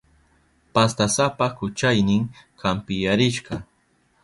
[0.77, 2.25] Pastasapa kuchaynin
[2.61, 3.63] kampiyarishka.